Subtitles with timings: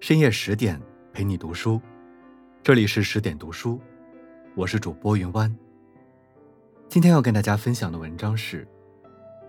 [0.00, 0.80] 深夜十点
[1.12, 1.78] 陪你读书，
[2.62, 3.78] 这里是十点读书，
[4.54, 5.54] 我是主播云湾。
[6.88, 8.64] 今天要跟大家分享的文章是《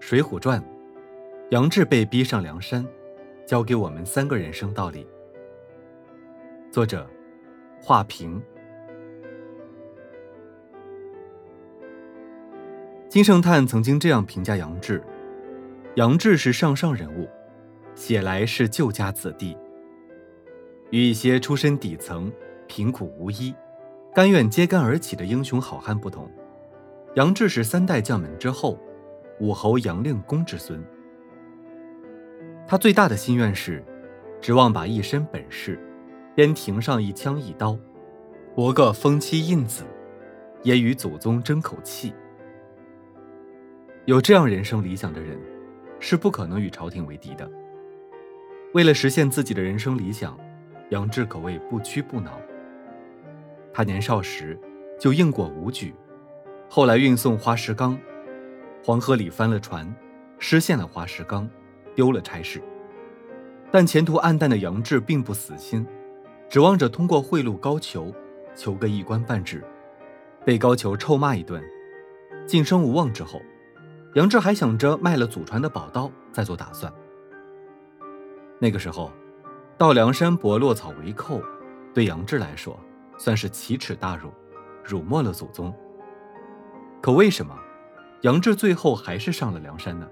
[0.00, 0.60] 水浒传》，
[1.50, 2.86] 杨志被逼上梁山，
[3.46, 5.06] 教给我们三个人生道理。
[6.70, 7.08] 作者：
[7.80, 8.40] 华平。
[13.08, 15.02] 金圣叹曾经这样评价杨志：
[15.94, 17.30] 杨志是上上人物，
[17.94, 19.56] 写来是旧家子弟。
[20.90, 22.32] 与一些出身底层、
[22.66, 23.54] 贫苦无依、
[24.14, 26.30] 甘愿揭竿而起的英雄好汉不同，
[27.14, 28.78] 杨志是三代将门之后，
[29.40, 30.82] 武侯杨令公之孙。
[32.66, 33.84] 他最大的心愿是，
[34.40, 35.78] 指望把一身本事，
[36.34, 37.76] 边庭上一枪一刀，
[38.54, 39.82] 博个封妻印子，
[40.62, 42.14] 也与祖宗争口气。
[44.04, 45.38] 有这样人生理想的人，
[45.98, 47.50] 是不可能与朝廷为敌的。
[48.74, 50.38] 为了实现自己的人生理想。
[50.90, 52.32] 杨志可谓不屈不挠。
[53.72, 54.58] 他年少时
[55.00, 55.94] 就应过武举，
[56.68, 57.98] 后来运送花石纲，
[58.84, 59.92] 黄河里翻了船，
[60.38, 61.48] 失陷了花石纲，
[61.94, 62.62] 丢了差事。
[63.72, 65.84] 但前途黯淡的杨志并不死心，
[66.48, 68.14] 指望着通过贿赂高俅，
[68.54, 69.64] 求个一官半职，
[70.44, 71.60] 被高俅臭骂一顿，
[72.46, 73.42] 晋升无望之后，
[74.14, 76.92] 杨志还想着卖了祖传的宝刀再做打算。
[78.60, 79.10] 那个时候。
[79.76, 81.42] 到梁山伯落草为寇，
[81.92, 82.78] 对杨志来说
[83.18, 84.32] 算是奇耻大辱，
[84.84, 85.74] 辱没了祖宗。
[87.02, 87.58] 可为什么
[88.22, 90.08] 杨志最后还是上了梁山呢？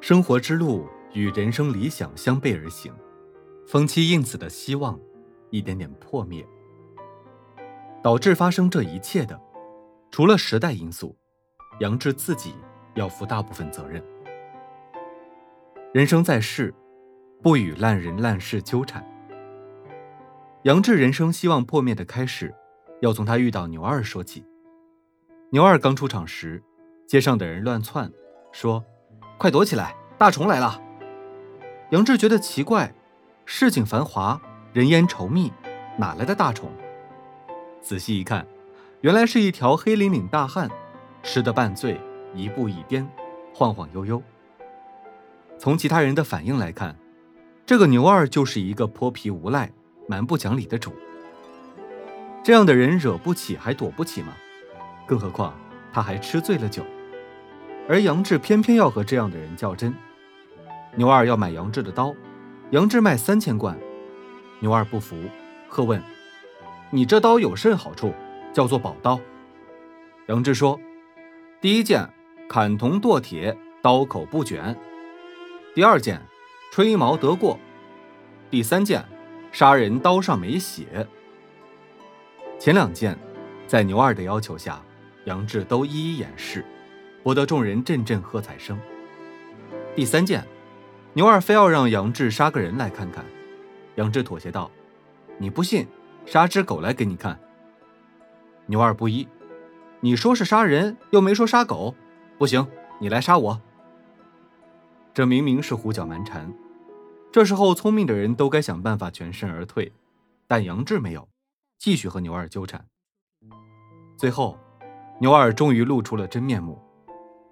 [0.00, 2.94] 生活之路与人生理想相背而行，
[3.66, 4.98] 封妻印子的希望
[5.50, 6.46] 一点点破灭，
[8.02, 9.38] 导致发生这一切的，
[10.12, 11.16] 除了时代因素，
[11.80, 12.54] 杨志自己
[12.94, 14.00] 要负大部分责任。
[15.92, 16.72] 人生在世。
[17.42, 19.04] 不与烂人烂事纠缠。
[20.64, 22.54] 杨志人生希望破灭的开始，
[23.00, 24.44] 要从他遇到牛二说起。
[25.50, 26.62] 牛二刚出场时，
[27.06, 28.12] 街上的人乱窜，
[28.52, 28.84] 说
[29.38, 30.80] ：“快躲起来，大虫来了！”
[31.90, 32.94] 杨志觉得奇怪，
[33.46, 34.40] 市井繁华，
[34.74, 35.50] 人烟稠密，
[35.96, 36.70] 哪来的大虫？
[37.80, 38.46] 仔细一看，
[39.00, 40.70] 原来是一条黑领领大汉，
[41.22, 41.98] 吃得半醉，
[42.34, 43.08] 一步一颠，
[43.54, 44.22] 晃晃悠悠。
[45.58, 46.94] 从其他人的反应来看，
[47.70, 49.70] 这个牛二就是一个泼皮无赖、
[50.08, 50.92] 蛮不讲理的主。
[52.42, 54.34] 这样的人惹不起还躲不起吗？
[55.06, 55.56] 更何况
[55.92, 56.82] 他还吃醉了酒。
[57.88, 59.94] 而杨志偏偏要和这样的人较真。
[60.96, 62.12] 牛二要买杨志的刀，
[62.70, 63.78] 杨志卖三千贯。
[64.58, 65.16] 牛二不服，
[65.68, 66.02] 喝问
[66.90, 68.12] ：“你这刀有甚好处？
[68.52, 69.20] 叫做宝刀？”
[70.26, 70.76] 杨志说
[71.62, 72.10] ：“第一件，
[72.48, 74.74] 砍铜剁铁，刀口不卷；
[75.72, 76.20] 第二件。”
[76.70, 77.58] 吹毛得过，
[78.48, 79.04] 第三件，
[79.50, 81.04] 杀人刀上没血。
[82.60, 83.18] 前两件，
[83.66, 84.80] 在牛二的要求下，
[85.24, 86.64] 杨志都一一演示，
[87.24, 88.78] 博得众人阵阵喝彩声。
[89.96, 90.46] 第三件，
[91.12, 93.24] 牛二非要让杨志杀个人来看看，
[93.96, 94.70] 杨志妥协道
[95.38, 95.88] ：“你不信，
[96.24, 97.36] 杀只狗来给你看。”
[98.66, 99.26] 牛二不依
[99.98, 101.96] ：“你说是杀人，又没说杀狗，
[102.38, 102.64] 不行，
[103.00, 103.60] 你来杀我。”
[105.12, 106.54] 这明明是胡搅蛮缠。
[107.32, 109.92] 这时候，聪明的人都该想办法全身而退，
[110.48, 111.28] 但杨志没有，
[111.78, 112.84] 继续和牛二纠缠。
[114.16, 114.58] 最后，
[115.20, 116.82] 牛二终于露出了真面目：“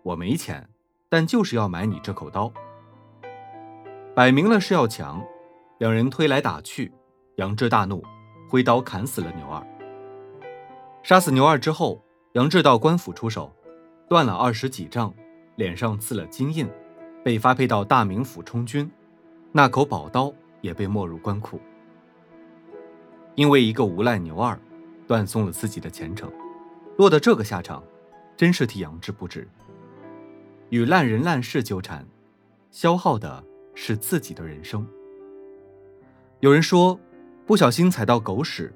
[0.02, 0.68] 我没钱，
[1.08, 2.52] 但就是要买你这口刀。”
[4.16, 5.24] 摆明了是要抢，
[5.78, 6.92] 两人推来打去，
[7.36, 8.02] 杨志大怒，
[8.50, 9.64] 挥刀砍死了牛二。
[11.04, 13.54] 杀死牛二之后，杨志到官府出手，
[14.08, 15.14] 断了二十几丈，
[15.54, 16.68] 脸上刺了金印。
[17.24, 18.90] 被发配到大名府充军，
[19.58, 21.60] 那口宝刀也被没入官库。
[23.34, 24.56] 因为一个无赖牛二，
[25.04, 26.30] 断送了自己的前程，
[26.96, 27.82] 落得这个下场，
[28.36, 29.48] 真是替杨志不值。
[30.68, 32.06] 与烂人烂事纠缠，
[32.70, 33.42] 消耗的
[33.74, 34.86] 是自己的人生。
[36.38, 36.96] 有人说，
[37.44, 38.72] 不小心踩到狗屎，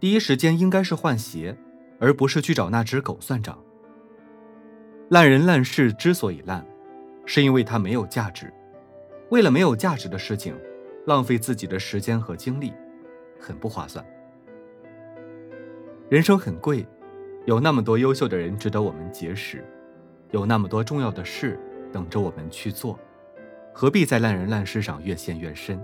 [0.00, 1.54] 第一时间应该是换鞋，
[2.00, 3.62] 而不是去找那只狗算账。
[5.10, 6.66] 烂人烂事之所以烂。
[7.26, 8.50] 是因为它没有价值，
[9.32, 10.54] 为了没有价值的事情，
[11.06, 12.70] 浪费自己的时间和精力，
[13.40, 14.04] 很不划算。
[16.10, 16.86] 人生很贵，
[17.46, 19.64] 有那么多优秀的人值得我们结识，
[20.32, 21.58] 有那么多重要的事
[21.90, 23.00] 等着我们去做，
[23.72, 25.82] 何必在烂人烂事上越陷越深？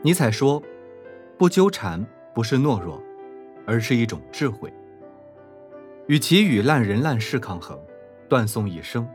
[0.00, 0.62] 尼采说
[1.36, 2.02] ：“不纠缠
[2.34, 2.98] 不是懦弱，
[3.66, 4.72] 而是一种智慧。”
[6.08, 7.78] 与其与烂人烂事抗衡，
[8.26, 9.06] 断送一生。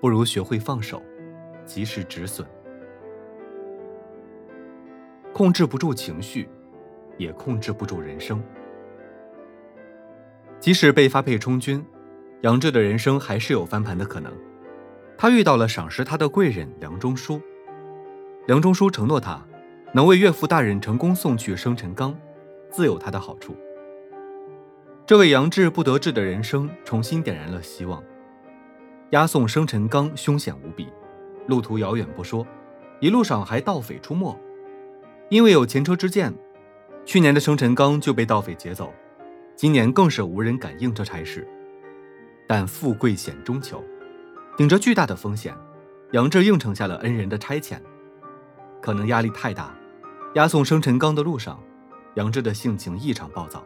[0.00, 1.02] 不如学会放手，
[1.64, 2.46] 及时止损。
[5.32, 6.48] 控制不住情绪，
[7.16, 8.42] 也控制不住人生。
[10.60, 11.84] 即使被发配充军，
[12.42, 14.32] 杨志的人生还是有翻盘的可能。
[15.16, 17.40] 他遇到了赏识他的贵人梁中书，
[18.46, 19.40] 梁中书承诺他
[19.92, 22.14] 能为岳父大人成功送去生辰纲，
[22.70, 23.56] 自有他的好处。
[25.06, 28.02] 这位杨志不得志的人生重新点燃了希望。
[29.10, 30.88] 押送生辰纲凶险无比，
[31.46, 32.46] 路途遥远不说，
[33.00, 34.38] 一路上还盗匪出没。
[35.28, 36.32] 因为有前车之鉴，
[37.04, 38.92] 去年的生辰纲就被盗匪劫走，
[39.56, 41.46] 今年更是无人敢应这差事。
[42.46, 43.82] 但富贵险中求，
[44.56, 45.54] 顶着巨大的风险，
[46.12, 47.78] 杨志应承下了恩人的差遣。
[48.80, 49.74] 可能压力太大，
[50.34, 51.58] 押送生辰纲的路上，
[52.14, 53.64] 杨志的性情异常暴躁。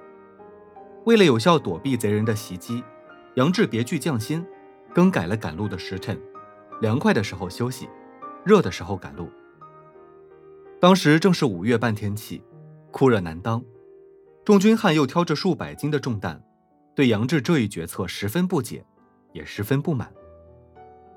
[1.05, 2.82] 为了有效躲避贼人的袭击，
[3.34, 4.44] 杨志别具匠心。
[4.94, 6.19] 更改了赶路的时辰，
[6.81, 7.88] 凉快的时候休息，
[8.44, 9.31] 热的时候赶路。
[10.78, 12.43] 当时正是五月半天气，
[12.90, 13.64] 酷热难当，
[14.44, 16.43] 众军汉又挑着数百斤的重担，
[16.94, 18.84] 对杨志这一决策十分不解，
[19.32, 20.12] 也十分不满。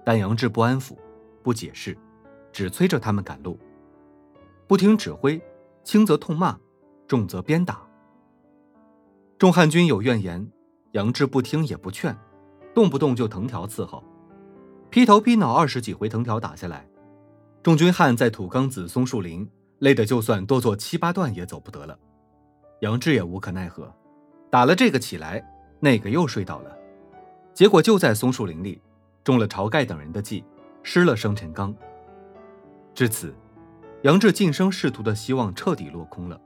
[0.06, 0.96] 但杨志不安抚，
[1.44, 1.98] 不解释，
[2.54, 3.60] 只催着他们赶路，
[4.66, 5.42] 不听指挥，
[5.84, 6.58] 轻则痛骂，
[7.06, 7.86] 重则鞭打。
[9.38, 10.50] 众汉军有怨言，
[10.92, 12.18] 杨志不听也不劝。
[12.74, 14.02] 动不动就藤条伺候，
[14.90, 16.88] 劈头劈脑二十几回藤条打下来，
[17.62, 19.48] 众军汉在土岗子松树林
[19.80, 21.98] 累得就算多做七八段也走不得了。
[22.80, 23.94] 杨志也无可奈何，
[24.50, 25.46] 打了这个起来，
[25.80, 26.76] 那个又睡倒了，
[27.54, 28.82] 结果就在松树林里
[29.24, 30.44] 中了晁盖等人的计，
[30.82, 31.76] 失了生辰纲。
[32.96, 33.34] 至此，
[34.02, 36.42] 杨志晋升仕途的希望彻底落空了，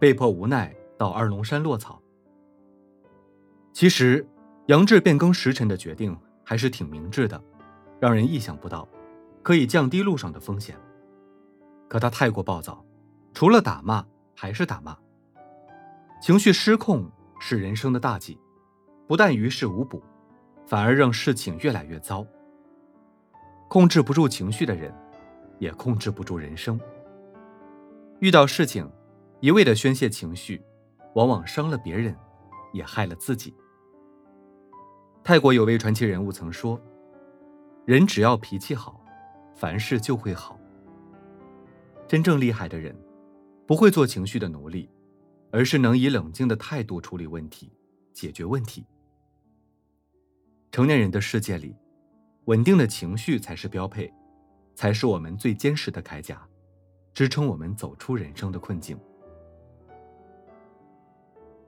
[0.00, 2.02] 被迫无奈到二龙山落草。
[3.72, 4.26] 其实。
[4.66, 6.14] 杨志变更时辰的决定
[6.44, 7.42] 还是挺明智的，
[8.00, 8.88] 让人意想不到，
[9.42, 10.76] 可以降低路上的风险。
[11.88, 12.84] 可他太过暴躁，
[13.32, 14.04] 除了打骂
[14.34, 14.96] 还是打骂。
[16.20, 17.10] 情绪失控
[17.40, 18.38] 是人生的大忌，
[19.06, 20.02] 不但于事无补，
[20.66, 22.26] 反而让事情越来越糟。
[23.68, 24.92] 控制不住情绪的人，
[25.58, 26.78] 也控制不住人生。
[28.20, 28.90] 遇到事情，
[29.40, 30.60] 一味的宣泄情绪，
[31.14, 32.16] 往往伤了别人，
[32.72, 33.54] 也害了自己。
[35.22, 36.80] 泰国有位传奇人物曾说
[37.88, 39.02] ：“人只要脾气好，
[39.54, 40.60] 凡事就会好。
[42.06, 42.94] 真正厉害的人，
[43.66, 44.90] 不会做情绪的奴隶，
[45.50, 47.72] 而是能以冷静的态度处理问题，
[48.12, 48.84] 解决问题。
[50.70, 51.74] 成年人的世界里，
[52.44, 54.12] 稳定的情绪才是标配，
[54.74, 56.46] 才是我们最坚实的铠甲，
[57.14, 59.00] 支撑我们走出人生的困境。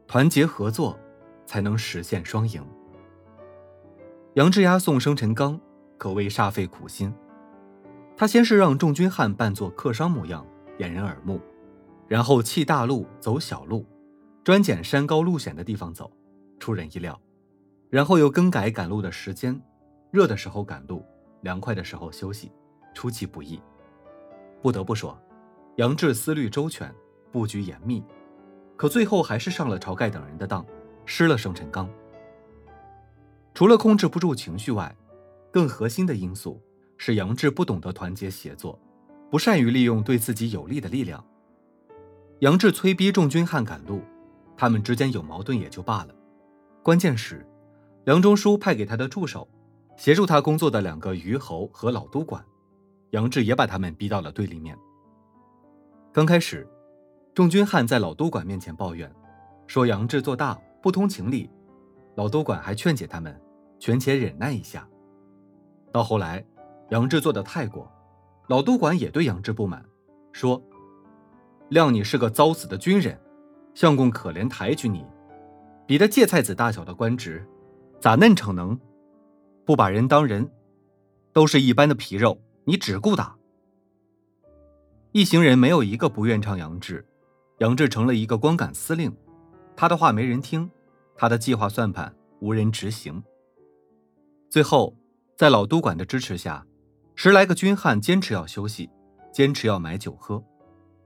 [0.07, 0.99] 团结合作，
[1.47, 2.63] 才能实现双赢。”
[4.37, 5.59] 杨志押送生辰纲，
[6.01, 7.13] 可谓煞费苦心。
[8.17, 10.47] 他先是让众军汉扮作客商模样，
[10.79, 11.39] 掩人耳目，
[12.09, 13.85] 然后弃大路走小路，
[14.43, 16.11] 专拣山高路险的地方走，
[16.59, 17.21] 出人意料。
[17.91, 19.61] 然后又更改赶路的时间，
[20.11, 21.05] 热的时候赶路，
[21.43, 22.51] 凉快的时候休息，
[22.95, 23.61] 出其不意。
[24.63, 25.21] 不得不说，
[25.77, 26.91] 杨志思虑周全，
[27.31, 28.03] 布局严密，
[28.75, 30.65] 可最后还是上了晁盖等人的当，
[31.05, 31.87] 失了生辰纲。
[33.53, 34.97] 除了控制不住情绪外，
[35.51, 36.61] 更核心的因素
[36.97, 38.79] 是杨志不懂得团结协作，
[39.31, 41.25] 不善于利用对自己有利的力量。
[42.41, 44.03] 杨志催逼众军汉赶路，
[44.57, 46.15] 他们之间有矛盾也就罢了，
[46.83, 47.47] 关键是，
[48.05, 49.49] 梁中书派给他的助手，
[49.97, 52.45] 协助他工作的两个虞侯和老都管，
[53.11, 54.77] 杨志也把他们逼到了对立面。
[56.13, 56.67] 刚开始，
[57.35, 59.13] 众军汉在老都管面前抱怨，
[59.67, 61.51] 说杨志做大不通情理。
[62.17, 63.41] 老都管还劝解他们，
[63.79, 64.87] 权且忍耐一下。
[65.93, 66.45] 到后来，
[66.91, 67.91] 杨志做的太过，
[68.49, 69.85] 老都管也对杨志不满，
[70.33, 70.63] 说
[71.71, 73.21] ：“谅你是个遭死的军人，
[73.75, 75.05] 相公可怜抬举你，
[75.87, 77.47] 比他芥菜籽大小的官职，
[78.01, 78.79] 咋嫩逞能？
[79.65, 80.51] 不把人当人，
[81.33, 83.37] 都是一般的皮肉，你只顾打。”
[85.13, 87.05] 一行人没有一个不愿唱杨志，
[87.59, 89.13] 杨志成了一个光杆司令，
[89.75, 90.71] 他的话没人听。
[91.17, 93.23] 他的计划算盘无人执行。
[94.49, 94.97] 最后，
[95.41, 96.67] 在老都管的支持下，
[97.15, 98.91] 十来个军汉坚持要休息，
[99.33, 100.45] 坚持要买酒喝，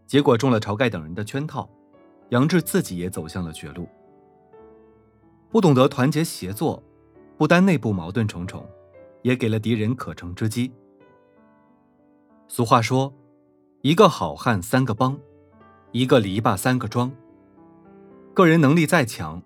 [0.08, 1.70] 结果中了晁盖等人的圈套，
[2.30, 3.88] 杨志自己也走向了绝路。
[5.50, 6.82] 不懂得团结协作，
[7.38, 8.68] 不单内部矛盾重重，
[9.22, 10.72] 也给了敌人可乘之机。
[12.48, 13.14] 俗话说
[13.82, 15.16] ：“一个好汉三个帮，
[15.92, 17.12] 一个篱笆三个桩。”
[18.34, 19.40] 个人能力再强。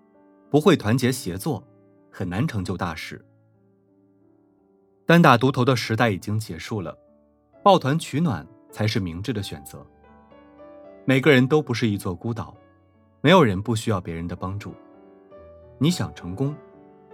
[0.49, 1.63] 不会团结协作，
[2.09, 3.23] 很难成就大事。
[5.09, 6.95] 单打独斗的时代已经结束了，
[7.63, 9.83] 抱团取暖才是明智的选择。
[11.03, 12.55] 每个人都不是一座孤岛，
[13.19, 14.71] 没有人不需要别人的帮助。
[15.79, 16.55] 你想成功，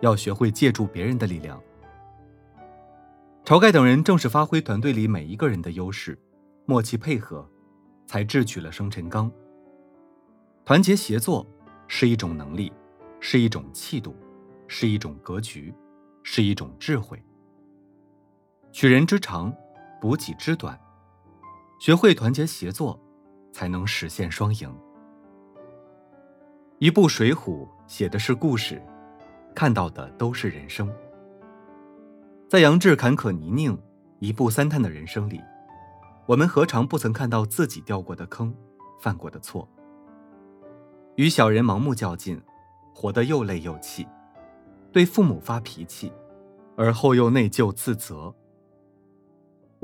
[0.02, 1.58] 要学会借助别人的力量。
[3.46, 6.20] 晁盖等人正是发挥团队里每一个人的优势，
[6.66, 7.50] 默契配合，
[8.06, 9.32] 才智取了生辰纲。
[10.66, 11.48] 团结协作
[11.88, 12.74] 是一种能力，
[13.22, 14.14] 是一种气度，
[14.68, 15.74] 是一种格局，
[16.24, 17.18] 是一种智慧。
[18.78, 19.56] 取人之长，
[20.02, 20.78] 补己之短，
[21.80, 23.00] 学会团结协作，
[23.54, 24.70] 才能实现双赢。
[26.80, 28.84] 一部《水浒》写的是故事，
[29.56, 30.94] 看到的都是人生。
[32.50, 33.82] 在杨志坎坷泥泞、
[34.20, 35.42] 一步三探的人生里，
[36.26, 38.54] 我们何尝不曾看到自己掉过的坑、
[39.00, 39.66] 犯过的错？
[41.16, 42.42] 与小人盲目较劲，
[42.94, 44.04] 活得又累又气；
[44.92, 46.12] 对父母发脾气，
[46.76, 48.36] 而后又内疚自责。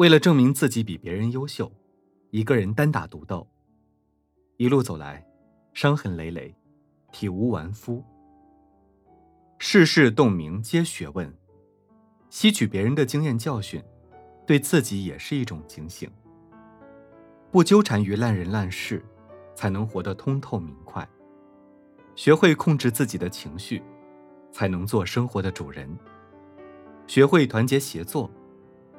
[0.02, 1.72] 为了证明自己比别人优秀，
[2.32, 3.48] 一个人单打独斗，
[4.58, 5.24] 一路走来，
[5.76, 6.56] 伤痕累累，
[7.12, 8.04] 体无完肤。
[9.60, 11.32] 世事洞明皆学问，
[12.32, 13.80] 吸取别人的经验教训，
[14.48, 16.10] 对自己也是一种警醒。
[17.52, 19.06] 不纠缠于烂人烂事，
[19.54, 21.08] 才能活得通透明快。
[22.16, 23.84] 学会控制自己的情绪，
[24.52, 25.96] 才能做生活的主人。
[27.06, 28.28] 学会团结协作。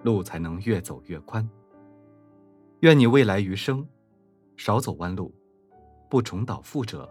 [0.02, 1.48] 路才能越走越宽。
[2.80, 3.86] 愿你未来余生，
[4.56, 5.32] 少走弯路，
[6.10, 7.08] 不重蹈覆辙，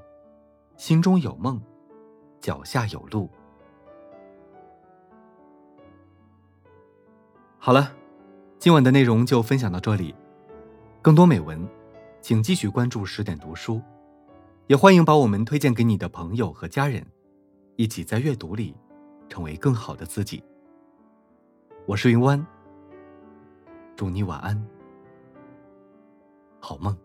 [0.75, 1.62] 心中有梦，
[2.39, 3.29] 脚下有路。
[7.57, 7.93] 好了，
[8.60, 10.13] 今晚的内容就分享到这里。
[11.01, 11.67] 更多美文，
[12.19, 13.81] 请继续关注十点读书，
[14.67, 17.05] 也欢迎把我们推荐给你的朋友和家人，
[17.75, 18.75] 一起在阅读里
[19.29, 20.43] 成为更好的自己。
[21.86, 22.45] 我是云湾。
[24.01, 24.60] 祝你晚安，
[26.60, 26.98] 好梦。